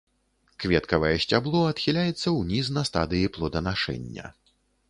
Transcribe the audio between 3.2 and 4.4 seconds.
плоданашэння.